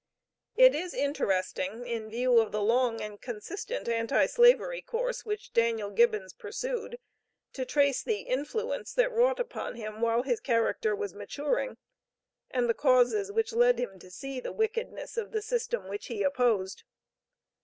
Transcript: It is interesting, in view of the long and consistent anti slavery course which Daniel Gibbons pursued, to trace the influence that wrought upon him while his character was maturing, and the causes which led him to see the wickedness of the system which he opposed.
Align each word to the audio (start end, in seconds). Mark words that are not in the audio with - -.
It 0.55 0.73
is 0.73 0.95
interesting, 0.95 1.85
in 1.85 2.09
view 2.09 2.39
of 2.39 2.51
the 2.51 2.63
long 2.63 2.99
and 3.01 3.21
consistent 3.21 3.87
anti 3.87 4.25
slavery 4.25 4.81
course 4.81 5.25
which 5.27 5.53
Daniel 5.53 5.91
Gibbons 5.91 6.33
pursued, 6.33 6.97
to 7.53 7.65
trace 7.65 8.01
the 8.01 8.21
influence 8.21 8.93
that 8.95 9.11
wrought 9.11 9.39
upon 9.39 9.75
him 9.75 10.01
while 10.01 10.23
his 10.23 10.39
character 10.39 10.95
was 10.95 11.13
maturing, 11.13 11.77
and 12.49 12.67
the 12.67 12.73
causes 12.73 13.31
which 13.31 13.53
led 13.53 13.77
him 13.77 13.99
to 13.99 14.09
see 14.09 14.39
the 14.39 14.51
wickedness 14.51 15.17
of 15.17 15.33
the 15.33 15.41
system 15.43 15.87
which 15.87 16.07
he 16.07 16.23
opposed. 16.23 16.83